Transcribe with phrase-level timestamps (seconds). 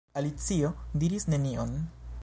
[0.21, 0.71] Alicio
[1.03, 1.77] diris nenion.